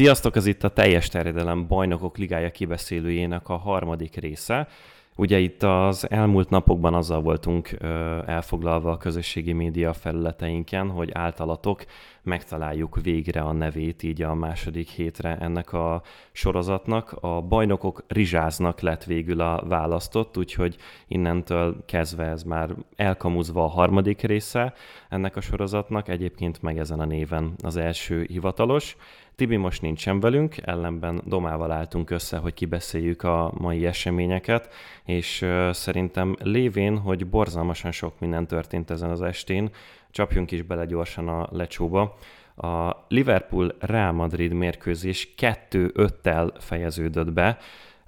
[0.00, 4.68] Sziasztok, ez itt a Teljes Terjedelem Bajnokok Ligája kibeszélőjének a harmadik része.
[5.16, 7.76] Ugye itt az elmúlt napokban azzal voltunk
[8.26, 11.84] elfoglalva a közösségi média felületeinken, hogy általatok
[12.22, 16.02] megtaláljuk végre a nevét így a második hétre ennek a
[16.32, 17.12] sorozatnak.
[17.20, 20.76] A bajnokok rizsáznak lett végül a választott, úgyhogy
[21.08, 24.74] innentől kezdve ez már elkamuzva a harmadik része
[25.08, 28.96] ennek a sorozatnak, egyébként meg ezen a néven az első hivatalos.
[29.34, 34.72] Tibi most nincsen velünk, ellenben Domával álltunk össze, hogy kibeszéljük a mai eseményeket,
[35.04, 39.70] és szerintem lévén, hogy borzalmasan sok minden történt ezen az estén,
[40.10, 42.16] csapjunk is bele gyorsan a lecsóba.
[42.56, 47.58] A Liverpool-Real Madrid mérkőzés 2-5-tel fejeződött be,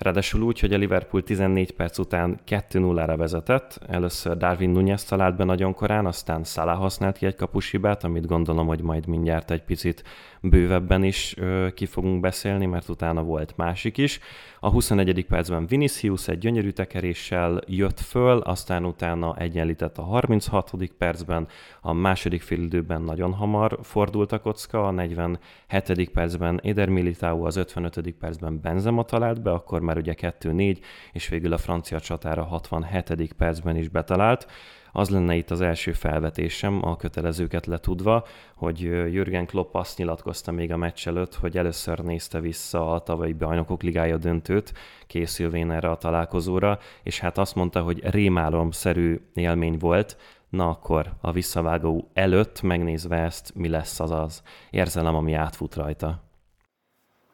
[0.02, 3.80] Ráadásul úgy, hogy a Liverpool 14 perc után 2-0-ra vezetett.
[3.88, 8.66] Először Darwin Nunez talált be nagyon korán, aztán Salah használt ki egy kapushibát, amit gondolom,
[8.66, 10.04] hogy majd mindjárt egy picit
[10.42, 14.20] bővebben is ö, ki fogunk beszélni, mert utána volt másik is.
[14.60, 15.26] A 21.
[15.26, 20.72] percben Vinicius egy gyönyörű tekeréssel jött föl, aztán utána egyenlített a 36.
[20.98, 21.48] percben,
[21.80, 26.10] a második félidőben nagyon hamar fordult a kocka, a 47.
[26.10, 28.14] percben Eder Militao, az 55.
[28.18, 30.78] percben Benzema talált be, akkor már ugye 2-4,
[31.12, 33.32] és végül a francia csatára 67.
[33.32, 34.46] percben is betalált.
[34.92, 40.72] Az lenne itt az első felvetésem, a kötelezőket letudva, hogy Jürgen Klopp azt nyilatkozta még
[40.72, 44.72] a meccs előtt, hogy először nézte vissza a tavalyi bajnokok ligája döntőt,
[45.06, 50.16] készülvén erre a találkozóra, és hát azt mondta, hogy rémálomszerű élmény volt,
[50.52, 56.31] Na akkor a visszavágó előtt megnézve ezt, mi lesz az az érzelem, ami átfut rajta?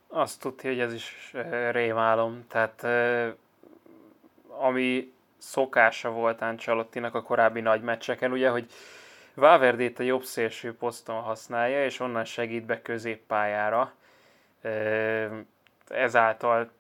[0.09, 1.34] Azt tudja, hogy ez is
[1.70, 2.47] rémálom.
[2.48, 2.87] Tehát
[4.48, 8.70] ami szokása volt Ancelottinak a korábbi nagy meccseken, ugye, hogy
[9.39, 13.92] Valverdét a jobb szélső poszton használja, és onnan segít be középpályára.
[15.89, 16.71] Ezáltal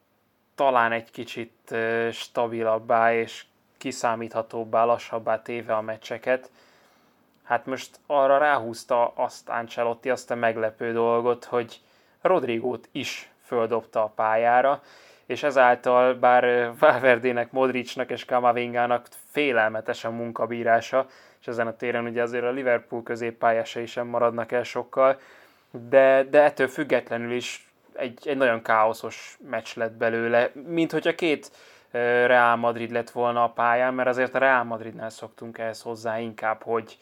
[0.54, 1.74] talán egy kicsit
[2.12, 3.44] stabilabbá és
[3.76, 6.50] kiszámíthatóbbá, lassabbá téve a meccseket.
[7.42, 11.80] Hát most arra ráhúzta azt Ancelotti, azt a meglepő dolgot, hogy
[12.22, 14.82] Rodrigót is földobta a pályára,
[15.26, 21.06] és ezáltal bár Valverdének, Modricnak és Kamavingának félelmetes a munkabírása,
[21.40, 25.20] és ezen a téren ugye azért a Liverpool középpályásai sem maradnak el sokkal,
[25.70, 31.50] de, de ettől függetlenül is egy, egy nagyon káoszos meccs lett belőle, mint hogyha két
[31.90, 36.62] Real Madrid lett volna a pályán, mert azért a Real Madridnál szoktunk ehhez hozzá inkább,
[36.62, 36.98] hogy,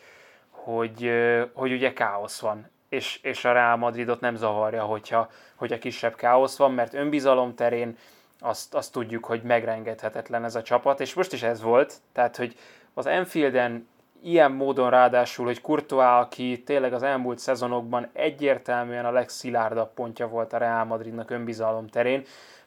[0.50, 1.10] hogy,
[1.53, 6.57] hogy ugye káosz van és, és a Real Madridot nem zavarja, hogyha, hogyha kisebb káosz
[6.57, 7.97] van, mert önbizalom terén
[8.41, 12.56] azt, azt tudjuk, hogy megrengethetetlen ez a csapat, és most is ez volt, tehát, hogy
[12.95, 13.89] az Enfielden
[14.23, 20.53] ilyen módon ráadásul, hogy Courtois, aki tényleg az elmúlt szezonokban egyértelműen a legszilárdabb pontja volt
[20.53, 22.23] a Real Madridnak önbizalom terén.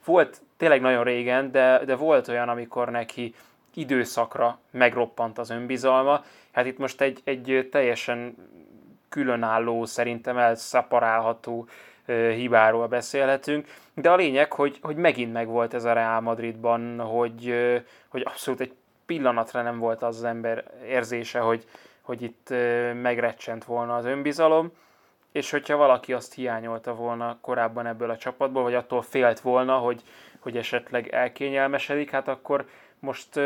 [0.05, 3.35] Volt tényleg nagyon régen, de, de volt olyan, amikor neki
[3.73, 6.23] időszakra megroppant az önbizalma.
[6.51, 8.35] Hát itt most egy, egy teljesen
[9.09, 11.67] különálló, szerintem elszaparálható
[12.35, 17.53] hibáról beszélhetünk, de a lényeg, hogy, hogy megint megvolt ez a Real Madridban, hogy,
[18.07, 18.73] hogy abszolút egy
[19.05, 21.65] pillanatra nem volt az, az ember érzése, hogy,
[22.01, 22.53] hogy itt
[23.01, 24.71] megrecsent volna az önbizalom,
[25.31, 30.01] és hogyha valaki azt hiányolta volna korábban ebből a csapatból, vagy attól félt volna, hogy,
[30.39, 32.65] hogy esetleg elkényelmesedik, hát akkor
[32.99, 33.39] most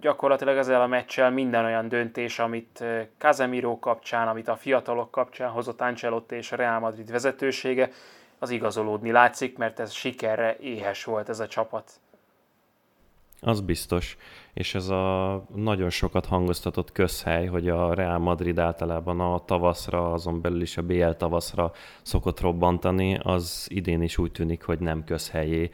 [0.00, 2.84] gyakorlatilag ezzel a meccsel minden olyan döntés, amit
[3.18, 7.90] Casemiro kapcsán, amit a fiatalok kapcsán hozott Ancelotti és a Real Madrid vezetősége,
[8.38, 11.90] az igazolódni látszik, mert ez sikerre éhes volt ez a csapat.
[13.40, 14.16] Az biztos,
[14.52, 20.40] és ez a nagyon sokat hangoztatott közhely, hogy a Real Madrid általában a tavaszra, azon
[20.40, 25.70] belül is a BL tavaszra szokott robbantani, az idén is úgy tűnik, hogy nem közhelyé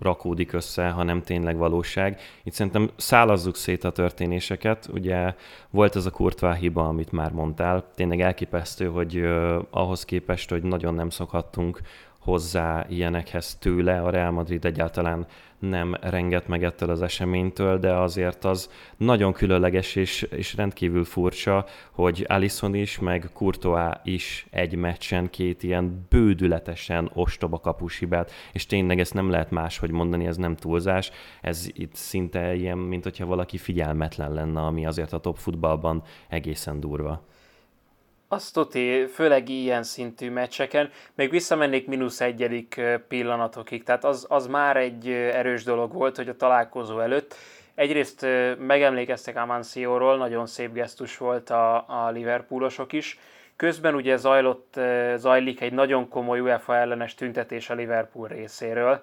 [0.00, 2.20] rakódik össze, hanem tényleg valóság.
[2.42, 4.88] Itt szerintem szálazzuk szét a történéseket.
[4.92, 5.34] Ugye
[5.70, 7.84] volt ez a kurtvá hiba, amit már mondtál.
[7.94, 11.80] Tényleg elképesztő, hogy uh, ahhoz képest, hogy nagyon nem szokhattunk
[12.18, 14.00] hozzá ilyenekhez tőle.
[14.02, 15.26] A Real Madrid egyáltalán
[15.60, 21.66] nem renget meg ettől az eseménytől, de azért az nagyon különleges és, és rendkívül furcsa,
[21.90, 29.00] hogy Alison is, meg Courtois is egy meccsen két ilyen bődületesen ostoba kapushibát, és tényleg
[29.00, 31.10] ezt nem lehet máshogy mondani, ez nem túlzás,
[31.40, 36.80] ez itt szinte ilyen, mint hogyha valaki figyelmetlen lenne, ami azért a top futballban egészen
[36.80, 37.28] durva.
[38.32, 44.76] Azt tuti, főleg ilyen szintű meccseken, még visszamennék mínusz egyedik pillanatokig, tehát az, az már
[44.76, 47.34] egy erős dolog volt, hogy a találkozó előtt.
[47.74, 48.26] Egyrészt
[48.58, 53.18] megemlékeztek Amancióról, nagyon szép gesztus volt a, a Liverpoolosok is,
[53.56, 54.80] közben ugye zajlott,
[55.16, 59.02] zajlik egy nagyon komoly UEFA ellenes tüntetés a Liverpool részéről,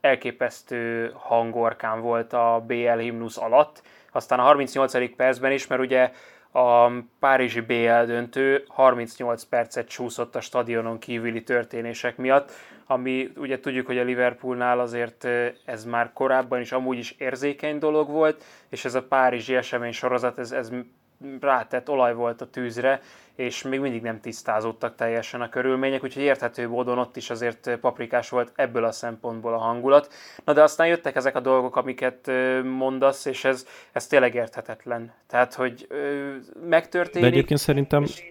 [0.00, 3.82] elképesztő hangorkán volt a BL himnusz alatt,
[4.12, 5.16] aztán a 38.
[5.16, 6.12] percben is, mert ugye
[6.56, 12.52] a Párizsi BL döntő 38 percet csúszott a stadionon kívüli történések miatt,
[12.86, 15.24] ami ugye tudjuk, hogy a Liverpoolnál azért
[15.64, 20.38] ez már korábban is amúgy is érzékeny dolog volt, és ez a Párizsi esemény sorozat,
[20.38, 20.70] ez, ez
[21.40, 23.00] rátett olaj volt a tűzre,
[23.34, 28.28] és még mindig nem tisztázódtak teljesen a körülmények, úgyhogy érthető módon ott is azért paprikás
[28.28, 30.12] volt ebből a szempontból a hangulat.
[30.44, 32.30] Na de aztán jöttek ezek a dolgok, amiket
[32.64, 35.12] mondasz, és ez, ez tényleg érthetetlen.
[35.26, 35.88] Tehát, hogy
[36.68, 37.28] megtörténik...
[37.28, 38.02] De egyébként szerintem...
[38.02, 38.22] És...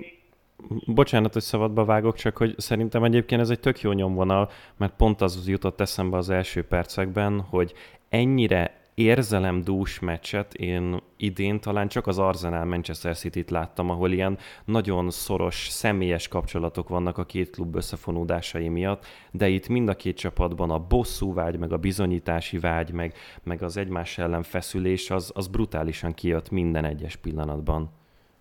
[0.86, 5.22] Bocsánat, hogy szabadba vágok, csak hogy szerintem egyébként ez egy tök jó nyomvonal, mert pont
[5.22, 7.74] az jutott eszembe az első percekben, hogy
[8.10, 15.10] ennyire érzelemdús meccset én idén talán csak az Arsenal Manchester City-t láttam, ahol ilyen nagyon
[15.10, 20.70] szoros, személyes kapcsolatok vannak a két klub összefonódásai miatt, de itt mind a két csapatban
[20.72, 23.14] a bosszú vágy, meg a bizonyítási vágy, meg,
[23.44, 27.92] meg az egymás ellen feszülés, az, az brutálisan kijött minden egyes pillanatban.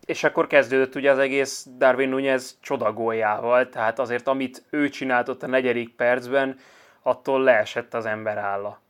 [0.04, 5.42] És akkor kezdődött ugye az egész Darwin Nunez csodagójával, tehát azért amit ő csinált ott
[5.42, 6.56] a negyedik percben,
[7.02, 8.82] attól leesett az ember álla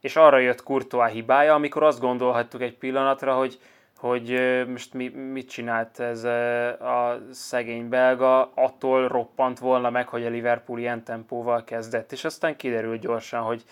[0.00, 3.58] és arra jött Courtois hibája, amikor azt gondolhattuk egy pillanatra, hogy,
[3.96, 10.28] hogy most mi, mit csinált ez a szegény belga, attól roppant volna meg, hogy a
[10.28, 13.62] Liverpool ilyen tempóval kezdett, és aztán kiderült gyorsan, hogy,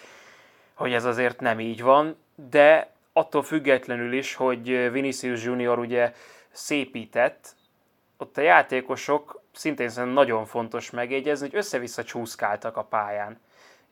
[0.75, 2.17] hogy ez azért nem így van,
[2.50, 6.12] de attól függetlenül is, hogy Vinicius Junior ugye
[6.50, 7.55] szépített,
[8.19, 13.38] ott a játékosok szintén nagyon fontos megjegyezni, hogy össze-vissza csúszkáltak a pályán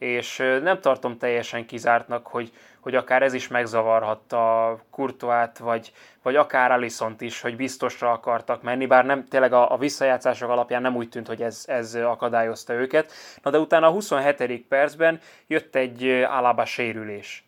[0.04, 5.92] és nem tartom teljesen kizártnak, hogy, hogy akár ez is megzavarhatta Kurtoát, vagy,
[6.22, 10.82] vagy akár Alisont is, hogy biztosra akartak menni, bár nem tényleg a, a visszajátszások alapján
[10.82, 13.12] nem úgy tűnt, hogy ez, ez akadályozta őket.
[13.42, 14.64] Na de utána a 27.
[14.68, 17.44] percben jött egy Alaba sérülés,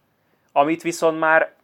[0.52, 1.54] amit viszont már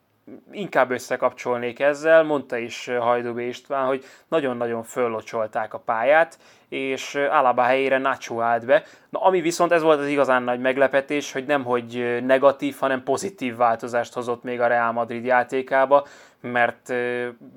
[0.51, 6.39] inkább összekapcsolnék ezzel, mondta is Hajdubé István, hogy nagyon-nagyon föllocsolták a pályát,
[6.69, 8.83] és Alaba helyére Nacho állt be.
[9.11, 13.57] Na, ami viszont ez volt az igazán nagy meglepetés, hogy nem hogy negatív, hanem pozitív
[13.57, 16.07] változást hozott még a Real Madrid játékába,
[16.43, 16.93] mert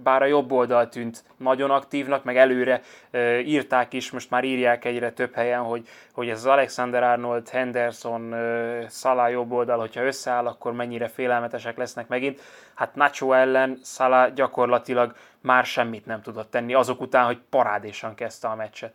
[0.03, 2.81] bár a jobb oldal tűnt nagyon aktívnak, meg előre
[3.43, 8.35] írták is, most már írják egyre több helyen, hogy, hogy ez az Alexander Arnold, Henderson,
[8.89, 12.41] Salah jobb oldal, hogyha összeáll, akkor mennyire félelmetesek lesznek megint.
[12.75, 18.47] Hát Nacho ellen Salah gyakorlatilag már semmit nem tudott tenni azok után, hogy parádésan kezdte
[18.47, 18.93] a meccset.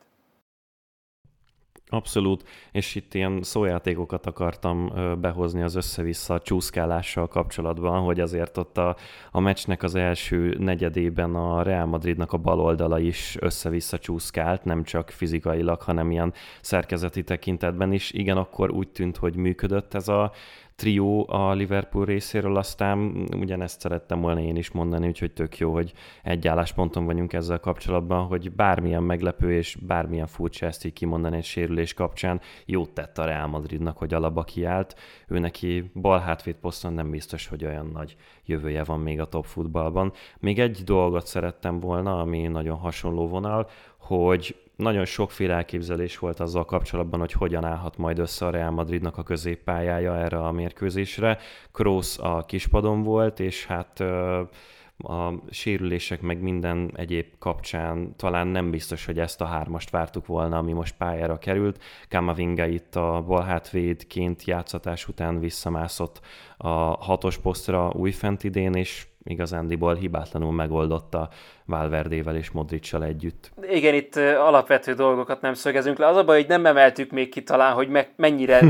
[1.91, 8.97] Abszolút, és itt ilyen szójátékokat akartam behozni az össze-vissza csúszkálással kapcsolatban, hogy azért ott a,
[9.31, 14.83] a meccsnek az első negyedében a Real Madridnak a bal oldala is össze-vissza csúszkált, nem
[14.83, 18.11] csak fizikailag, hanem ilyen szerkezeti tekintetben is.
[18.13, 20.33] Igen, akkor úgy tűnt, hogy működött ez a
[20.81, 25.93] trió a Liverpool részéről, aztán ugyanezt szerettem volna én is mondani, úgyhogy tök jó, hogy
[26.23, 31.45] egy állásponton vagyunk ezzel kapcsolatban, hogy bármilyen meglepő és bármilyen furcsa ezt így kimondani egy
[31.45, 34.95] sérülés kapcsán, jót tett a Real Madridnak, hogy alaba kiállt.
[35.29, 39.45] Ő neki bal hátvéd poszton nem biztos, hogy olyan nagy jövője van még a top
[39.45, 40.13] futballban.
[40.39, 43.69] Még egy dolgot szerettem volna, ami nagyon hasonló vonal,
[43.99, 49.19] hogy nagyon sokféle elképzelés volt azzal kapcsolatban, hogy hogyan állhat majd össze a Real Madridnak
[49.19, 51.39] a középpályája erre a mérkőzésre.
[51.73, 54.01] Kroos a kispadon volt, és hát
[55.03, 60.59] a sérülések meg minden egyéb kapcsán talán nem biztos, hogy ezt a hármast vártuk volna,
[60.59, 61.83] ami most pályára került.
[62.09, 66.21] Kamavinga itt a balhátvédként játszatás után visszamászott
[66.57, 66.69] a
[67.05, 71.29] hatos posztra újfent idén, és igazándiból hibátlanul megoldotta
[71.65, 73.51] Valverdével és Modricsal együtt.
[73.71, 76.07] Igen, itt alapvető dolgokat nem szögezünk le.
[76.07, 78.69] Az a baj, hogy nem emeltük még ki talán, hogy me- mennyire hm.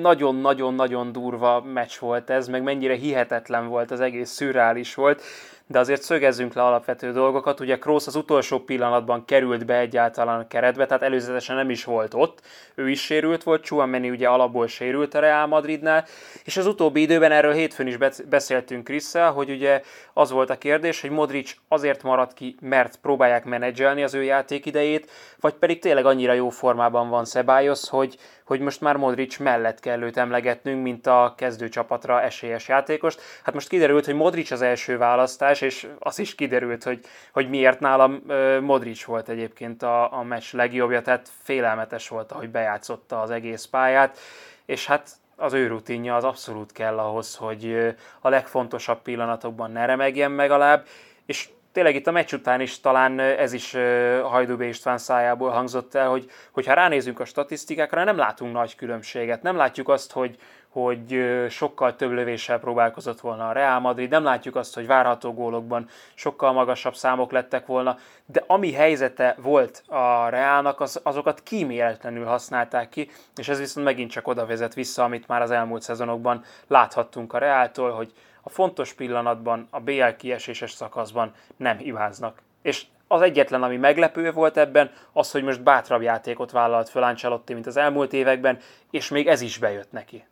[0.00, 5.22] nagyon-nagyon-nagyon durva meccs volt ez, meg mennyire hihetetlen volt, az egész szürreális volt
[5.66, 7.60] de azért szögezzünk le alapvető dolgokat.
[7.60, 12.14] Ugye Kroos az utolsó pillanatban került be egyáltalán a keretbe, tehát előzetesen nem is volt
[12.14, 12.40] ott.
[12.74, 16.04] Ő is sérült volt, Chouameni ugye alapból sérült a Real Madridnál,
[16.44, 17.96] és az utóbbi időben erről hétfőn is
[18.28, 23.44] beszéltünk Krisszel, hogy ugye az volt a kérdés, hogy Modric azért maradt ki, mert próbálják
[23.44, 28.80] menedzselni az ő játékidejét, vagy pedig tényleg annyira jó formában van Ceballos, hogy, hogy most
[28.80, 33.20] már Modric mellett kell őt emlegetnünk, mint a kezdőcsapatra esélyes játékost.
[33.42, 37.00] Hát most kiderült, hogy Modric az első választás, és az is kiderült, hogy,
[37.32, 38.22] hogy miért nálam
[38.60, 44.18] Modric volt egyébként a, a meccs legjobbja, tehát félelmetes volt, ahogy bejátszotta az egész pályát,
[44.66, 50.34] és hát az ő rutinja az abszolút kell ahhoz, hogy a legfontosabb pillanatokban ne remegjen
[50.34, 50.86] legalább,
[51.26, 53.76] és tényleg itt a meccs után is talán ez is
[54.22, 59.42] Hajdubé István szájából hangzott el, hogy, hogy ha ránézünk a statisztikákra, nem látunk nagy különbséget.
[59.42, 60.38] Nem látjuk azt, hogy,
[60.68, 65.88] hogy sokkal több lövéssel próbálkozott volna a Real Madrid, nem látjuk azt, hogy várható gólokban
[66.14, 72.88] sokkal magasabb számok lettek volna, de ami helyzete volt a Realnak, az, azokat kíméletlenül használták
[72.88, 77.32] ki, és ez viszont megint csak oda vezet vissza, amit már az elmúlt szezonokban láthattunk
[77.32, 78.12] a Reáltól, hogy
[78.44, 82.42] a fontos pillanatban, a BL kieséses szakaszban nem hibáznak.
[82.62, 87.52] És az egyetlen, ami meglepő volt ebben, az, hogy most bátrabb játékot vállalt föl Ancelotti,
[87.52, 88.58] mint az elmúlt években,
[88.90, 90.24] és még ez is bejött neki.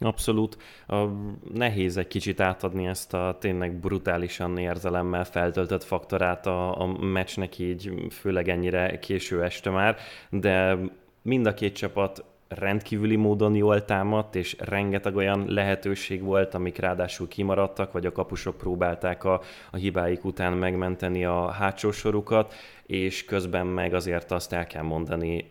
[0.00, 0.56] Abszolút.
[1.54, 7.92] Nehéz egy kicsit átadni ezt a tényleg brutálisan érzelemmel feltöltött faktorát a, a meccsnek így,
[8.10, 9.96] főleg ennyire késő este már,
[10.30, 10.76] de
[11.22, 17.28] mind a két csapat rendkívüli módon jól támadt, és rengeteg olyan lehetőség volt, amik ráadásul
[17.28, 19.40] kimaradtak, vagy a kapusok próbálták a,
[19.70, 22.54] a hibáik után megmenteni a hátsó sorukat,
[22.86, 25.48] és közben meg azért azt el kell mondani,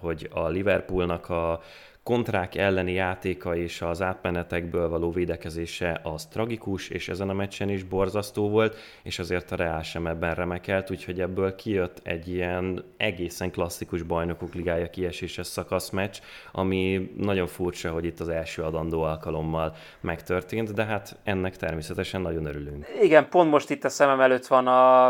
[0.00, 1.60] hogy a Liverpoolnak a
[2.08, 7.82] kontrák elleni játéka és az átmenetekből való védekezése az tragikus, és ezen a meccsen is
[7.82, 13.50] borzasztó volt, és azért a Real sem ebben remekelt, úgyhogy ebből kijött egy ilyen egészen
[13.50, 16.18] klasszikus bajnokok ligája kieséses szakaszmeccs,
[16.52, 22.46] ami nagyon furcsa, hogy itt az első adandó alkalommal megtörtént, de hát ennek természetesen nagyon
[22.46, 22.86] örülünk.
[23.02, 25.08] Igen, pont most itt a szemem előtt van a,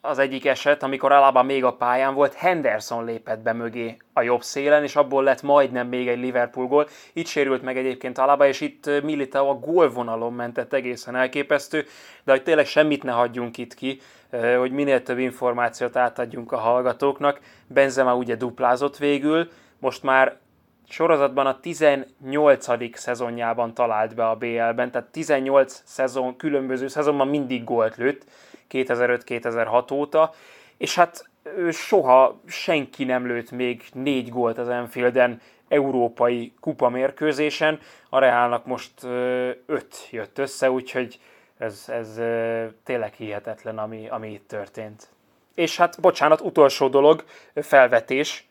[0.00, 4.42] az egyik eset, amikor Alaba még a pályán volt, Henderson lépett be mögé a jobb
[4.42, 6.88] szélen, és abból lett majdnem még egy Liverpool gól.
[7.12, 11.86] Itt sérült meg egyébként Alaba, és itt Militao a gólvonalon mentett egészen elképesztő,
[12.24, 14.00] de hogy tényleg semmit ne hagyjunk itt ki,
[14.58, 17.40] hogy minél több információt átadjunk a hallgatóknak.
[17.66, 19.48] Benzema ugye duplázott végül,
[19.78, 20.36] most már
[20.88, 22.98] sorozatban a 18.
[22.98, 28.24] szezonjában talált be a BL-ben, tehát 18 szezon, különböző szezonban mindig gólt lőtt,
[28.70, 30.32] 2005-2006 óta,
[30.76, 31.28] és hát
[31.70, 39.04] soha senki nem lőtt még négy gólt az Enfielden európai kupa mérkőzésen, a Realnak most
[39.66, 41.18] öt jött össze, úgyhogy
[41.58, 42.20] ez, ez
[42.84, 45.08] tényleg hihetetlen, ami, ami itt történt.
[45.54, 48.48] És hát, bocsánat, utolsó dolog, felvetés,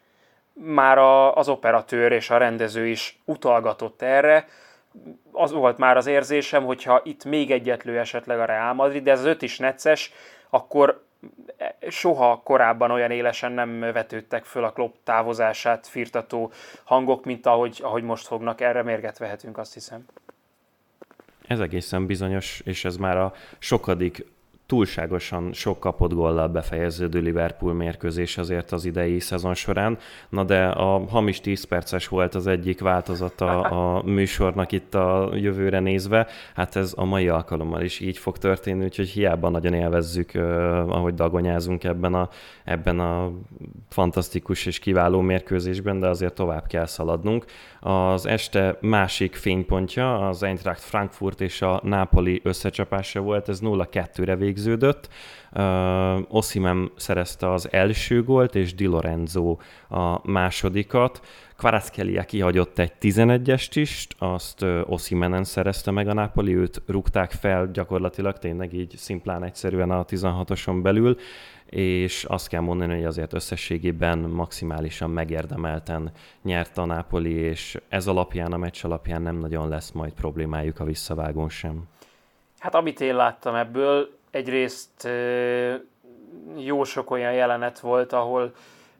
[0.53, 4.48] már a, az operatőr és a rendező is utalgatott erre,
[5.32, 9.12] az volt már az érzésem, hogyha itt még egyet lő esetleg a Real Madrid, de
[9.12, 10.12] ez az öt is necces,
[10.50, 11.04] akkor
[11.90, 16.52] soha korábban olyan élesen nem vetődtek föl a klub távozását firtató
[16.84, 18.62] hangok, mint ahogy, ahogy most fognak.
[18.62, 20.06] Erre mérget vehetünk, azt hiszem.
[21.48, 24.25] Ez egészen bizonyos, és ez már a sokadik
[24.65, 29.98] túlságosan sok kapott góllal befejeződő Liverpool mérkőzés azért az idei szezon során.
[30.29, 35.79] Na de a hamis 10 perces volt az egyik változata a műsornak itt a jövőre
[35.79, 36.27] nézve.
[36.55, 40.31] Hát ez a mai alkalommal is így fog történni, úgyhogy hiába nagyon élvezzük,
[40.88, 42.29] ahogy dagonyázunk ebben a,
[42.63, 43.31] ebben a
[43.89, 47.45] fantasztikus és kiváló mérkőzésben, de azért tovább kell szaladnunk.
[47.79, 55.10] Az este másik fénypontja az Eintracht Frankfurt és a Napoli összecsapása volt, ez 0-2-re végződött.
[55.52, 59.58] Uh, Osimem szerezte az első gólt, és Di Lorenzo
[59.90, 61.22] a másodikat.
[61.58, 67.72] Kvaratskhelia kihagyott egy 11-est is, azt uh, Osimenen szerezte meg a Napoli, őt rúgták fel
[67.72, 71.18] gyakorlatilag tényleg így szimplán egyszerűen a 16-oson belül,
[71.66, 78.54] és azt kell mondani, hogy azért összességében maximálisan megérdemelten nyert a Napoli, és ez alapján,
[78.54, 81.88] a meccs alapján nem nagyon lesz majd problémájuk a visszavágón sem.
[82.66, 85.10] Hát amit én láttam ebből, egyrészt
[86.58, 88.54] jó sok olyan jelenet volt, ahol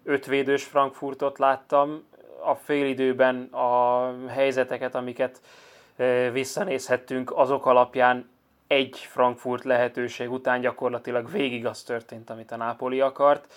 [0.04, 2.04] ötvédős Frankfurtot láttam,
[2.44, 5.42] a félidőben a helyzeteket, amiket
[6.32, 8.30] visszanézhettünk, azok alapján
[8.68, 13.54] egy Frankfurt lehetőség után gyakorlatilag végig az történt, amit a Napoli akart,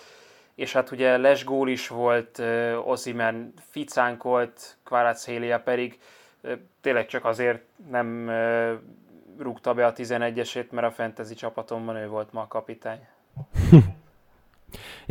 [0.55, 2.41] és hát ugye lesgól is volt,
[2.83, 5.99] Ozimen ficánkolt, Kvaratskhelia pedig
[6.81, 8.31] tényleg csak azért nem
[9.41, 12.99] rúgta be a 11-esét, mert a fantasy csapatomban ő volt ma a kapitány.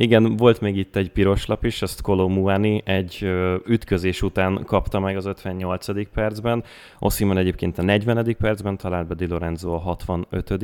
[0.01, 3.29] Igen, volt még itt egy piros lap is, azt Muani egy
[3.67, 6.11] ütközés után kapta meg az 58.
[6.11, 6.65] percben,
[6.99, 8.37] Osimon egyébként a 40.
[8.39, 10.55] percben talált be Di Lorenzo a 65.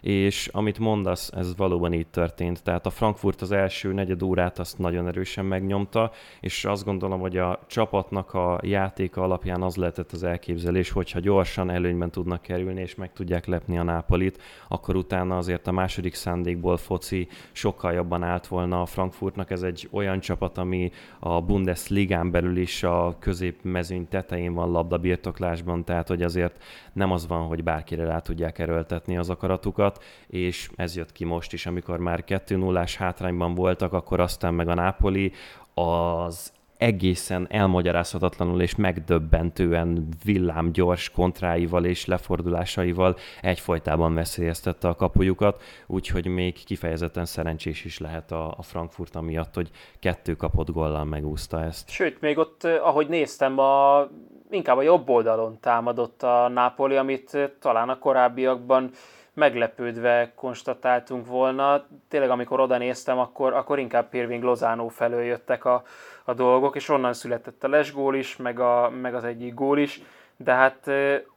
[0.00, 2.62] és amit mondasz, ez valóban így történt.
[2.62, 6.10] Tehát a Frankfurt az első negyed órát azt nagyon erősen megnyomta,
[6.40, 11.70] és azt gondolom, hogy a csapatnak a játéka alapján az lehetett az elképzelés, hogyha gyorsan
[11.70, 16.76] előnyben tudnak kerülni, és meg tudják lepni a Nápolit, akkor utána azért a második szándékból
[16.76, 19.50] foci sokkal jobban állt lett volna a Frankfurtnak.
[19.50, 26.08] Ez egy olyan csapat, ami a Bundesligán belül is a középmezőny tetején van labdabirtoklásban, tehát
[26.08, 26.62] hogy azért
[26.92, 31.52] nem az van, hogy bárkire rá tudják erőltetni az akaratukat, és ez jött ki most
[31.52, 35.32] is, amikor már 2 0 hátrányban voltak, akkor aztán meg a Napoli
[35.74, 46.64] az egészen elmagyarázhatatlanul és megdöbbentően villámgyors kontráival és lefordulásaival egyfolytában veszélyeztette a kapujukat, úgyhogy még
[46.64, 51.88] kifejezetten szerencsés is lehet a, a Frankfurt amiatt, hogy kettő kapott gollal megúszta ezt.
[51.88, 54.06] Sőt, még ott, eh, ahogy néztem, a,
[54.50, 58.90] inkább a jobb oldalon támadott a Napoli, amit eh, talán a korábbiakban
[59.36, 61.84] meglepődve konstatáltunk volna.
[62.08, 65.82] Tényleg, amikor oda néztem, akkor, akkor inkább Pirving Lozánó felől jöttek a,
[66.28, 70.00] a dolgok, és onnan született a lesgól is, meg, a, meg az egyik gól is,
[70.36, 70.90] de hát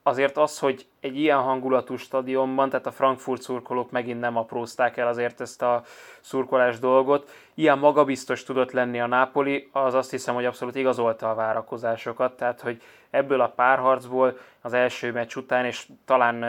[0.04, 5.08] azért az, hogy egy ilyen hangulatú stadionban, tehát a Frankfurt szurkolók megint nem aprózták el
[5.08, 5.84] azért ezt a
[6.22, 11.36] szurkolás dolgot, ilyen magabiztos tudott lenni a Napoli, az azt hiszem, hogy abszolút igazolta a
[11.36, 16.40] várakozásokat, tehát hogy ebből a párharcból az első meccs után, és talán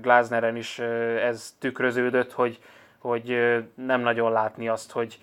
[0.00, 0.78] Glasneren is
[1.22, 2.58] ez tükröződött, hogy,
[2.98, 3.36] hogy
[3.74, 5.18] nem nagyon látni azt, hogy,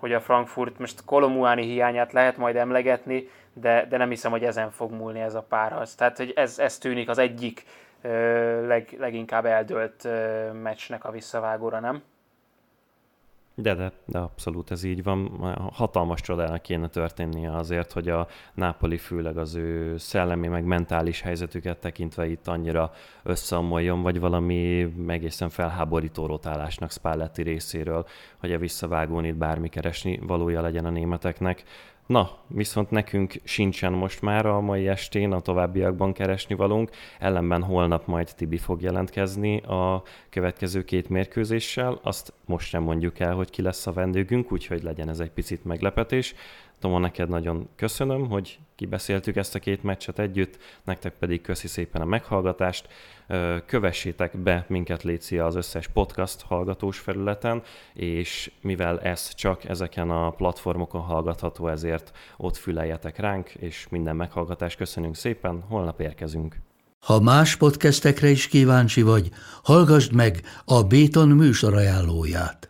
[0.00, 4.70] hogy a Frankfurt most Kolomuáni hiányát lehet majd emlegetni, de, de nem hiszem, hogy ezen
[4.70, 5.94] fog múlni ez a párharc.
[5.94, 7.64] Tehát, hogy ez, ez tűnik az egyik
[8.66, 10.08] leg, leginkább eldölt
[10.62, 12.02] meccsnek a visszavágóra, nem?
[13.60, 15.28] De, de, de abszolút ez így van.
[15.72, 21.78] Hatalmas csodának kéne történnie azért, hogy a Nápoli főleg az ő szellemi meg mentális helyzetüket
[21.78, 28.06] tekintve itt annyira összeomoljon, vagy valami egészen felháborító rotálásnak Spalletti részéről,
[28.38, 31.64] hogy a visszavágón itt bármi keresni valója legyen a németeknek.
[32.10, 38.06] Na, viszont nekünk sincsen most már a mai estén, a továbbiakban keresni valunk, ellenben holnap
[38.06, 41.98] majd Tibi fog jelentkezni a következő két mérkőzéssel.
[42.02, 45.64] Azt most sem mondjuk el, hogy ki lesz a vendégünk, úgyhogy legyen ez egy picit
[45.64, 46.34] meglepetés.
[46.80, 52.02] Toma, neked nagyon köszönöm, hogy kibeszéltük ezt a két meccset együtt, nektek pedig köszi szépen
[52.02, 52.88] a meghallgatást.
[53.66, 57.62] Kövessétek be minket Léci az összes podcast hallgatós felületen,
[57.94, 64.76] és mivel ez csak ezeken a platformokon hallgatható, ezért ott füleljetek ránk, és minden meghallgatást
[64.76, 66.56] köszönünk szépen, holnap érkezünk.
[67.00, 69.30] Ha más podcastekre is kíváncsi vagy,
[69.62, 72.69] hallgassd meg a Béton műsor ajánlóját.